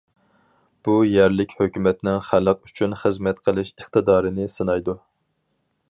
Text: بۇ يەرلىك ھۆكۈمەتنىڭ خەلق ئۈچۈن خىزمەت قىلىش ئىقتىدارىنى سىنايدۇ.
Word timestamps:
بۇ 0.87 0.95
يەرلىك 1.07 1.53
ھۆكۈمەتنىڭ 1.59 2.17
خەلق 2.29 2.63
ئۈچۈن 2.69 2.97
خىزمەت 3.03 3.45
قىلىش 3.49 3.73
ئىقتىدارىنى 3.77 4.53
سىنايدۇ. 4.57 4.99